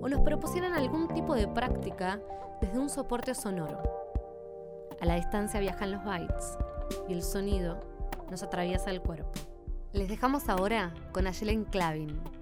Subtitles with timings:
[0.00, 2.20] o nos propusieran algún tipo de práctica
[2.60, 3.82] desde un soporte sonoro.
[5.00, 6.56] A la distancia viajan los bytes
[7.08, 7.80] y el sonido
[8.30, 9.32] nos atraviesa el cuerpo.
[9.92, 12.35] Les dejamos ahora con Ayelen Clavin.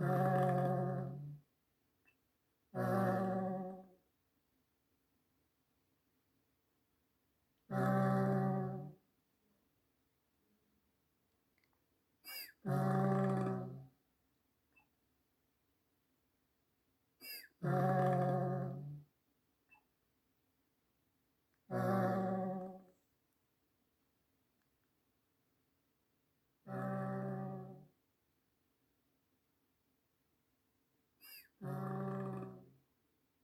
[0.00, 0.06] Uh...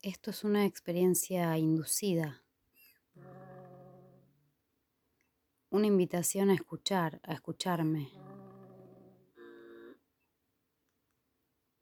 [0.03, 2.43] Esto es una experiencia inducida,
[5.69, 8.09] una invitación a escuchar, a escucharme,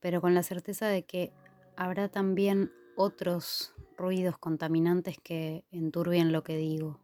[0.01, 1.33] pero con la certeza de que
[1.77, 6.99] habrá también otros ruidos contaminantes que enturbien lo que digo.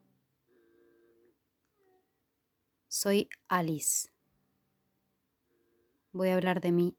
[2.89, 4.09] Soy Alice.
[6.11, 6.97] Voy a hablar de mí,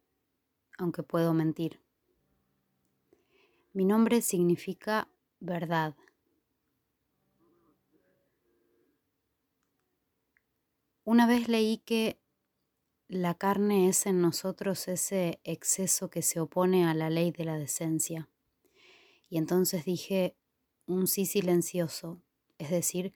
[0.78, 1.84] aunque puedo mentir.
[3.75, 5.09] Mi nombre significa
[5.41, 5.96] verdad.
[11.03, 12.18] Una vez leí que
[13.09, 17.58] la carne es en nosotros ese exceso que se opone a la ley de la
[17.58, 18.30] decencia.
[19.28, 20.38] Y entonces dije
[20.86, 22.22] un sí silencioso,
[22.57, 23.13] es decir,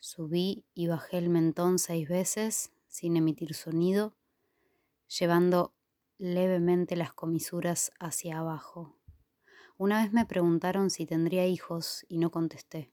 [0.00, 4.16] subí y bajé el mentón seis veces sin emitir sonido,
[5.06, 5.72] llevando
[6.18, 8.99] levemente las comisuras hacia abajo.
[9.80, 12.92] Una vez me preguntaron si tendría hijos y no contesté.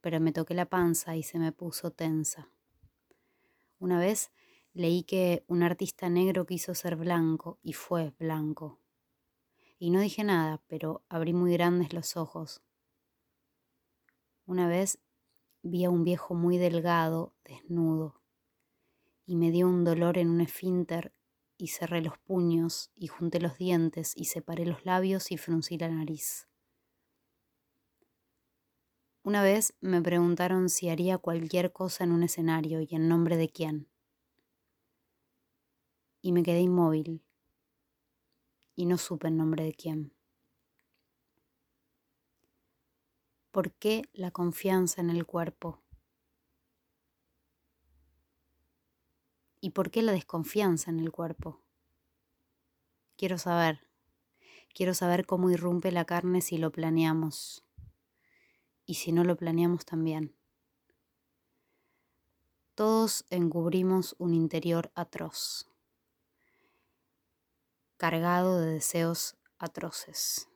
[0.00, 2.48] Pero me toqué la panza y se me puso tensa.
[3.80, 4.30] Una vez
[4.74, 8.78] leí que un artista negro quiso ser blanco y fue blanco.
[9.76, 12.62] Y no dije nada, pero abrí muy grandes los ojos.
[14.46, 15.00] Una vez
[15.62, 18.20] vi a un viejo muy delgado, desnudo,
[19.26, 21.12] y me dio un dolor en un esfínter
[21.62, 25.88] y cerré los puños y junté los dientes y separé los labios y fruncí la
[25.88, 26.48] nariz.
[29.22, 33.48] Una vez me preguntaron si haría cualquier cosa en un escenario y en nombre de
[33.48, 33.88] quién.
[36.20, 37.22] Y me quedé inmóvil
[38.74, 40.16] y no supe en nombre de quién.
[43.52, 45.81] ¿Por qué la confianza en el cuerpo?
[49.64, 51.62] ¿Y por qué la desconfianza en el cuerpo?
[53.16, 53.86] Quiero saber.
[54.74, 57.64] Quiero saber cómo irrumpe la carne si lo planeamos.
[58.84, 60.34] Y si no lo planeamos también.
[62.74, 65.70] Todos encubrimos un interior atroz,
[67.98, 70.51] cargado de deseos atroces.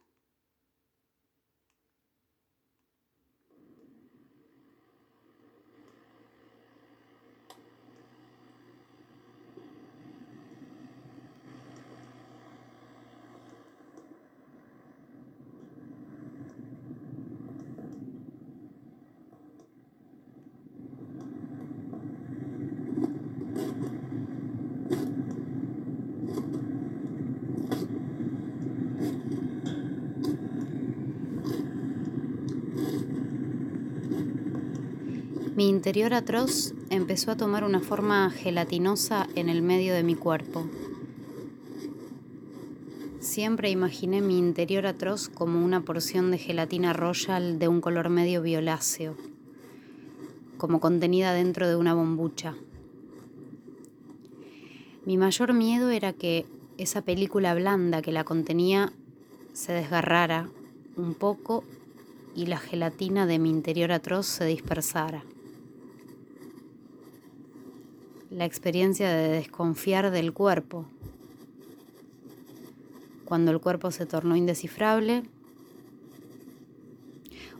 [35.56, 40.66] Mi interior atroz empezó a tomar una forma gelatinosa en el medio de mi cuerpo.
[43.20, 48.42] Siempre imaginé mi interior atroz como una porción de gelatina royal de un color medio
[48.42, 49.16] violáceo,
[50.58, 52.54] como contenida dentro de una bombucha.
[55.06, 56.44] Mi mayor miedo era que
[56.76, 58.92] esa película blanda que la contenía
[59.54, 60.50] se desgarrara
[60.96, 61.64] un poco
[62.34, 65.24] y la gelatina de mi interior atroz se dispersara
[68.36, 70.84] la experiencia de desconfiar del cuerpo.
[73.24, 75.22] Cuando el cuerpo se tornó indescifrable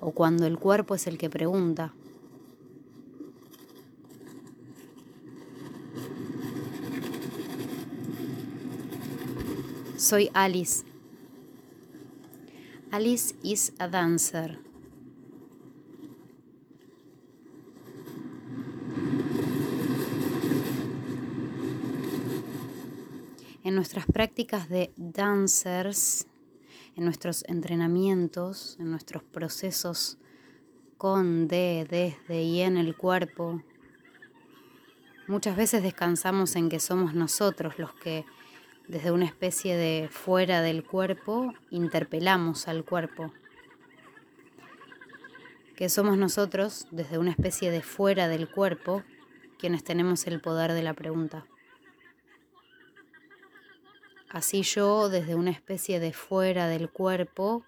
[0.00, 1.94] o cuando el cuerpo es el que pregunta.
[9.96, 10.84] Soy Alice.
[12.90, 14.66] Alice is a dancer.
[23.66, 26.26] en nuestras prácticas de dancers,
[26.96, 30.18] en nuestros entrenamientos, en nuestros procesos
[30.98, 33.62] con, de, desde y en el cuerpo,
[35.26, 38.26] muchas veces descansamos en que somos nosotros los que
[38.86, 43.32] desde una especie de fuera del cuerpo interpelamos al cuerpo.
[45.74, 49.04] Que somos nosotros desde una especie de fuera del cuerpo
[49.58, 51.46] quienes tenemos el poder de la pregunta.
[54.28, 57.64] Así yo, desde una especie de fuera del cuerpo,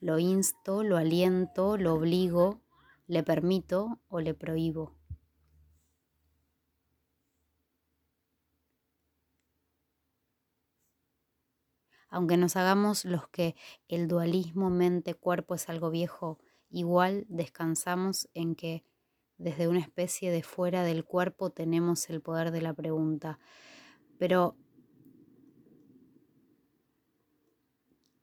[0.00, 2.62] lo insto, lo aliento, lo obligo,
[3.06, 4.94] le permito o le prohíbo.
[12.08, 13.54] Aunque nos hagamos los que
[13.86, 16.38] el dualismo mente-cuerpo es algo viejo,
[16.70, 18.84] igual descansamos en que
[19.36, 23.38] desde una especie de fuera del cuerpo tenemos el poder de la pregunta.
[24.18, 24.56] Pero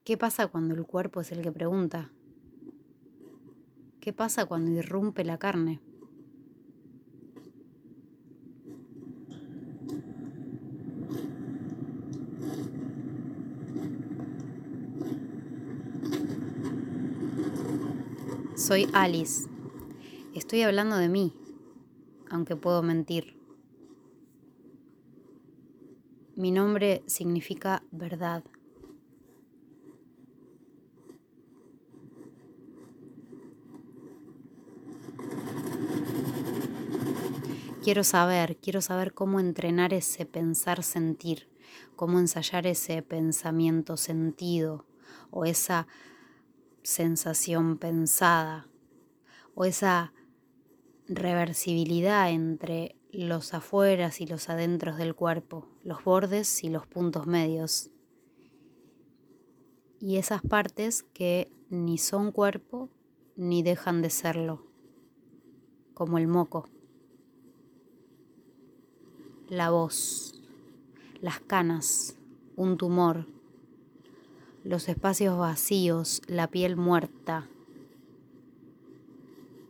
[0.08, 2.10] ¿Qué pasa cuando el cuerpo es el que pregunta?
[4.00, 5.82] ¿Qué pasa cuando irrumpe la carne?
[18.56, 19.50] Soy Alice.
[20.34, 21.34] Estoy hablando de mí,
[22.30, 23.38] aunque puedo mentir.
[26.38, 28.46] Mi nombre significa verdad.
[37.88, 41.48] Quiero saber, quiero saber cómo entrenar ese pensar sentir,
[41.96, 44.86] cómo ensayar ese pensamiento sentido
[45.32, 45.88] o esa
[46.84, 48.68] sensación pensada
[49.56, 50.12] o esa
[51.08, 57.90] reversibilidad entre los afueras y los adentros del cuerpo, los bordes y los puntos medios.
[60.02, 62.90] Y esas partes que ni son cuerpo
[63.38, 64.66] ni dejan de serlo,
[65.94, 66.68] como el moco
[69.50, 70.34] la voz,
[71.22, 72.16] las canas,
[72.56, 73.26] un tumor,
[74.64, 77.48] los espacios vacíos, la piel muerta,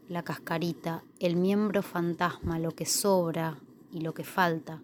[0.09, 3.59] la cascarita, el miembro fantasma, lo que sobra
[3.91, 4.81] y lo que falta,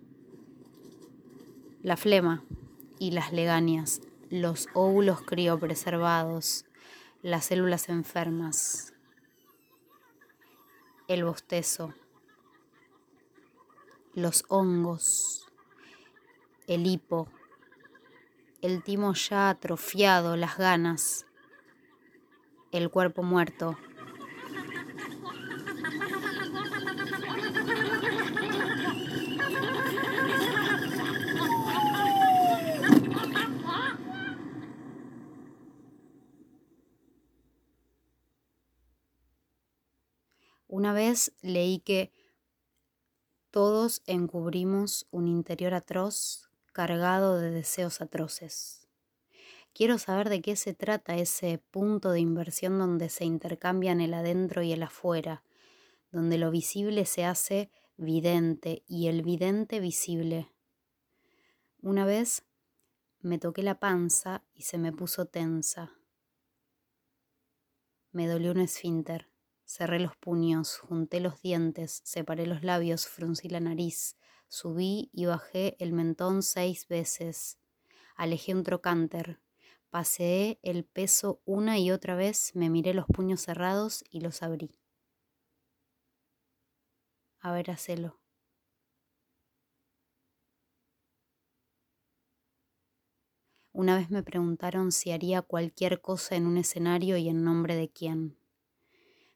[1.82, 2.44] la flema
[3.00, 6.66] y las legañas, los óvulos criopreservados,
[7.24, 8.94] las células enfermas,
[11.08, 11.94] el bostezo,
[14.14, 15.48] los hongos,
[16.68, 17.28] el hipo,
[18.62, 21.26] el timo ya atrofiado, las ganas,
[22.72, 23.78] el cuerpo muerto.
[40.68, 42.12] Una vez leí que
[43.54, 48.88] todos encubrimos un interior atroz cargado de deseos atroces.
[49.76, 54.64] Quiero saber de qué se trata ese punto de inversión donde se intercambian el adentro
[54.64, 55.44] y el afuera,
[56.12, 60.50] donde lo visible se hace vidente y el vidente visible.
[61.80, 62.42] Una vez
[63.20, 65.92] me toqué la panza y se me puso tensa.
[68.12, 69.33] Me dolió un esfínter.
[69.76, 74.16] Cerré los puños, junté los dientes, separé los labios, fruncí la nariz,
[74.48, 77.58] subí y bajé el mentón seis veces.
[78.16, 79.40] Alejé un trocánter.
[79.90, 84.80] Paseé el peso una y otra vez, me miré los puños cerrados y los abrí.
[87.40, 88.20] A ver, hacelo.
[93.72, 97.90] Una vez me preguntaron si haría cualquier cosa en un escenario y en nombre de
[97.90, 98.43] quién.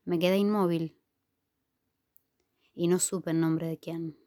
[0.07, 0.97] Me quedé inmóvil
[2.73, 4.17] y no supe en nombre de quién.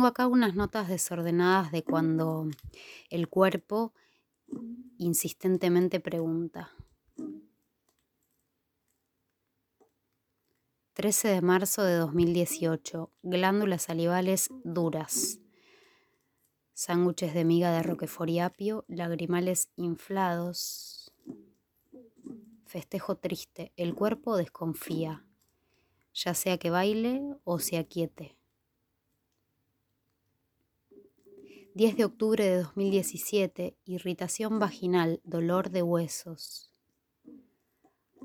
[0.00, 2.48] Tengo acá unas notas desordenadas de cuando
[3.10, 3.92] el cuerpo
[4.96, 6.70] insistentemente pregunta.
[10.94, 13.12] 13 de marzo de 2018.
[13.22, 15.38] Glándulas salivales duras.
[16.72, 21.12] Sándwiches de miga de roquefort y apio, lagrimales inflados.
[22.64, 23.74] Festejo triste.
[23.76, 25.26] El cuerpo desconfía,
[26.14, 28.39] ya sea que baile o se aquiete.
[31.74, 36.74] 10 de octubre de 2017, irritación vaginal, dolor de huesos,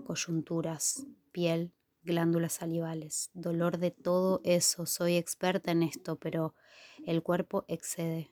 [0.03, 1.71] coyunturas, piel,
[2.01, 4.87] glándulas salivales, dolor de todo eso.
[4.87, 6.55] Soy experta en esto, pero
[7.05, 8.31] el cuerpo excede.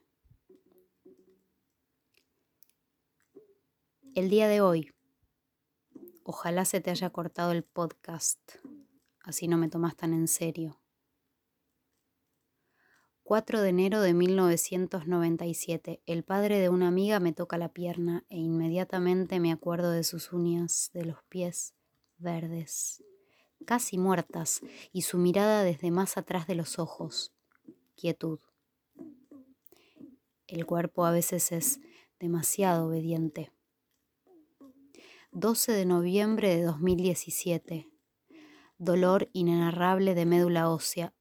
[4.16, 4.92] El día de hoy,
[6.24, 8.40] ojalá se te haya cortado el podcast,
[9.22, 10.83] así no me tomas tan en serio.
[13.24, 16.02] 4 de enero de 1997.
[16.06, 20.34] El padre de una amiga me toca la pierna e inmediatamente me acuerdo de sus
[20.34, 21.74] uñas, de los pies
[22.18, 23.02] verdes,
[23.66, 24.60] casi muertas,
[24.92, 27.34] y su mirada desde más atrás de los ojos.
[27.96, 28.40] Quietud.
[30.46, 31.80] El cuerpo a veces es
[32.20, 33.54] demasiado obediente.
[35.32, 37.90] 12 de noviembre de 2017.
[38.78, 41.14] Dolor inenarrable de médula ósea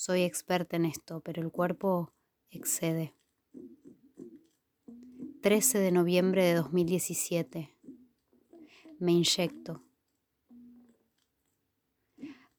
[0.00, 2.10] soy experta en esto, pero el cuerpo
[2.48, 3.14] excede.
[5.42, 7.76] 13 de noviembre de 2017.
[8.98, 9.84] Me inyecto.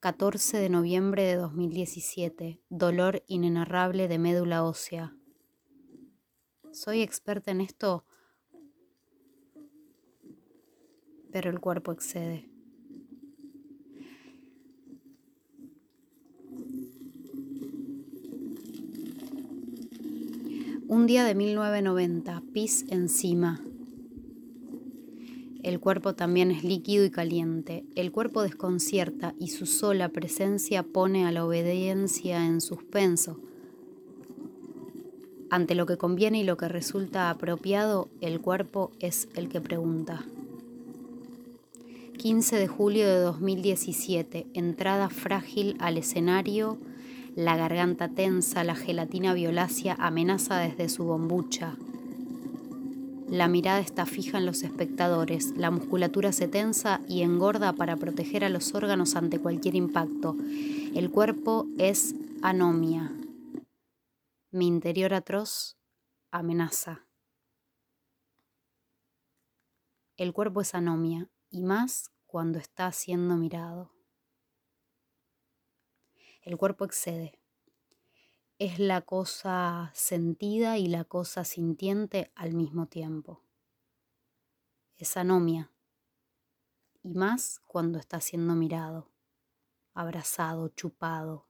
[0.01, 2.61] 14 de noviembre de 2017.
[2.69, 5.17] Dolor inenarrable de médula ósea.
[6.71, 8.05] Soy experta en esto,
[11.31, 12.50] pero el cuerpo excede.
[20.91, 23.61] Un día de 1990, pis encima.
[25.63, 27.85] El cuerpo también es líquido y caliente.
[27.95, 33.39] El cuerpo desconcierta y su sola presencia pone a la obediencia en suspenso.
[35.49, 40.25] Ante lo que conviene y lo que resulta apropiado, el cuerpo es el que pregunta.
[42.17, 46.77] 15 de julio de 2017, entrada frágil al escenario
[47.35, 51.77] la garganta tensa, la gelatina violácea amenaza desde su bombucha.
[53.29, 58.43] La mirada está fija en los espectadores, la musculatura se tensa y engorda para proteger
[58.43, 60.35] a los órganos ante cualquier impacto.
[60.93, 63.13] El cuerpo es anomia.
[64.51, 65.77] Mi interior atroz
[66.29, 67.07] amenaza.
[70.17, 73.91] El cuerpo es anomia, y más cuando está siendo mirado.
[76.41, 77.39] El cuerpo excede.
[78.57, 83.43] Es la cosa sentida y la cosa sintiente al mismo tiempo.
[84.97, 85.71] Es anomia.
[87.03, 89.11] Y más cuando está siendo mirado,
[89.93, 91.47] abrazado, chupado,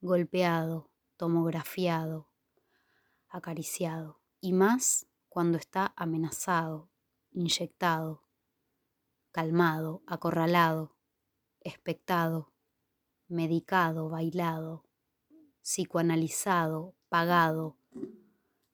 [0.00, 2.28] golpeado, tomografiado,
[3.28, 4.20] acariciado.
[4.40, 6.90] Y más cuando está amenazado,
[7.30, 8.24] inyectado,
[9.30, 10.96] calmado, acorralado,
[11.60, 12.51] expectado,
[13.32, 14.84] medicado, bailado,
[15.62, 17.76] psicoanalizado, pagado,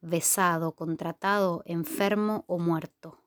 [0.00, 3.23] besado, contratado, enfermo o muerto.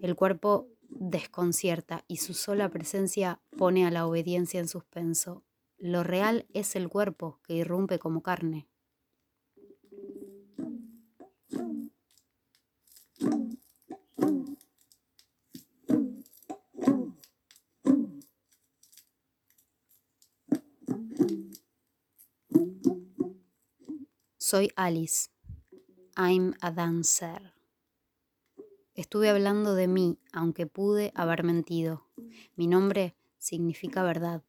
[0.00, 5.44] El cuerpo desconcierta y su sola presencia pone a la obediencia en suspenso.
[5.76, 8.68] Lo real es el cuerpo que irrumpe como carne.
[24.50, 25.28] Soy Alice.
[26.16, 27.52] I'm a dancer.
[28.94, 32.06] Estuve hablando de mí, aunque pude haber mentido.
[32.56, 34.42] Mi nombre significa verdad.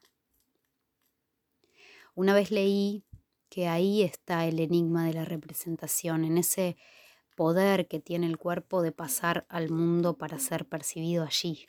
[2.16, 3.04] Una vez leí
[3.50, 6.78] que ahí está el enigma de la representación, en ese
[7.36, 11.68] poder que tiene el cuerpo de pasar al mundo para ser percibido allí.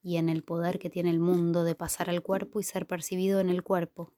[0.00, 3.40] Y en el poder que tiene el mundo de pasar al cuerpo y ser percibido
[3.40, 4.15] en el cuerpo.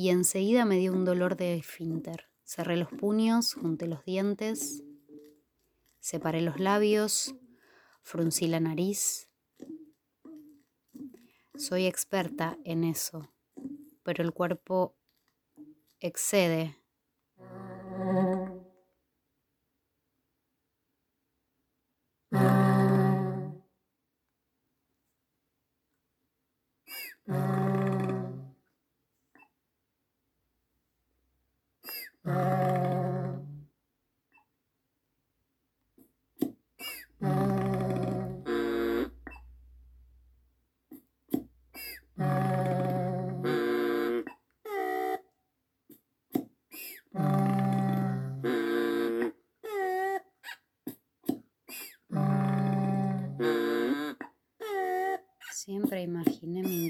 [0.00, 2.30] Y enseguida me dio un dolor de esfínter.
[2.42, 4.82] Cerré los puños, junté los dientes,
[5.98, 7.34] separé los labios,
[8.00, 9.28] fruncí la nariz.
[11.54, 13.30] Soy experta en eso,
[14.02, 14.96] pero el cuerpo
[15.98, 16.78] excede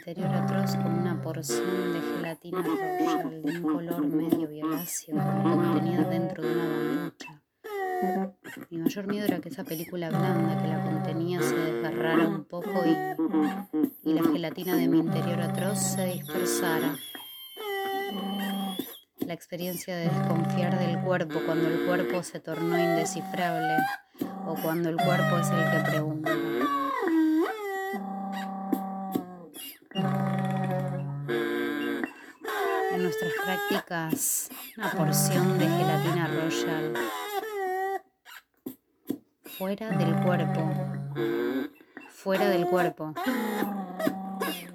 [0.00, 6.42] interior atroz como una porción de gelatina royal de un color medio violáceo contenida dentro
[6.42, 7.42] de una banducha.
[8.70, 12.82] Mi mayor miedo era que esa película blanda que la contenía se desgarrara un poco
[12.86, 16.96] y, y la gelatina de mi interior atroz se dispersara.
[19.18, 23.76] La experiencia de desconfiar del cuerpo cuando el cuerpo se tornó indescifrable
[24.46, 26.39] o cuando el cuerpo es el que pregunta.
[33.00, 36.94] Nuestras prácticas una porción de gelatina royal
[39.44, 40.70] fuera del cuerpo,
[42.10, 43.14] fuera del cuerpo.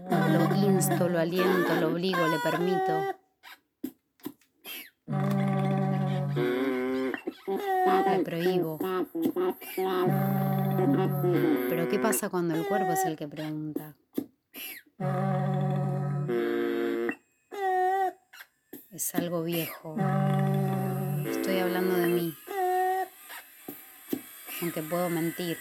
[0.10, 2.94] Lo insto, lo aliento, lo obligo, le permito.
[8.12, 8.80] Le prohíbo.
[11.70, 13.96] Pero ¿qué pasa cuando el cuerpo es el que pregunta?
[18.96, 19.98] Es algo viejo.
[21.30, 22.38] Estoy hablando de mí,
[24.62, 25.58] aunque puedo mentir.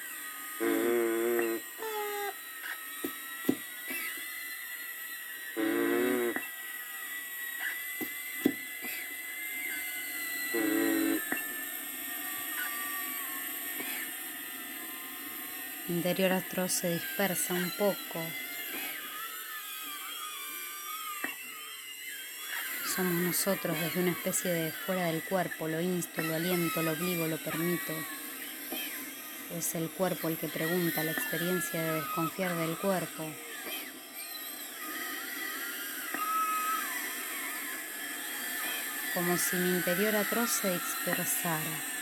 [15.89, 18.21] interior atroz se dispersa un poco
[22.95, 27.27] somos nosotros desde una especie de fuera del cuerpo, lo insto, lo aliento, lo obligo,
[27.27, 27.93] lo permito.
[29.57, 33.25] Es el cuerpo el que pregunta, la experiencia de desconfiar del cuerpo.
[39.15, 41.94] Como si mi interior atroz se dispersara.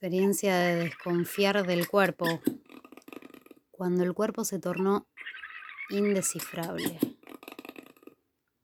[0.00, 2.40] Experiencia de desconfiar del cuerpo,
[3.70, 5.06] cuando el cuerpo se tornó
[5.90, 6.98] indescifrable,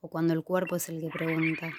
[0.00, 1.74] o cuando el cuerpo es el que pregunta.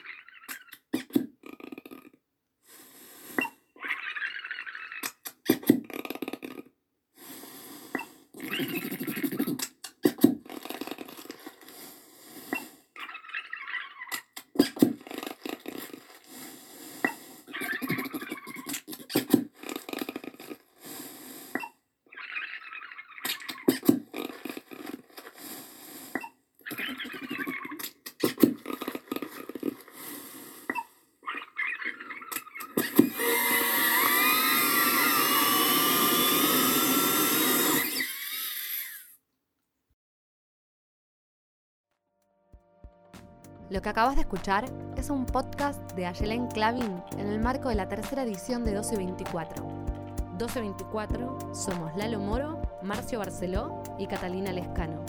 [43.69, 44.63] Lo que acabas de escuchar
[44.95, 49.65] es un podcast de Ayelen Clavin en el marco de la tercera edición de 1224.
[49.65, 55.03] 1224 somos Lalo Moro, Marcio Barceló y Catalina Lescano.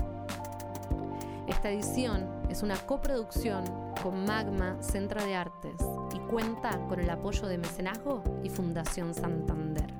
[1.46, 3.64] Esta edición es una coproducción
[4.02, 5.80] con Magma Centro de Artes
[6.12, 9.97] y cuenta con el apoyo de Mecenazgo y Fundación Santander.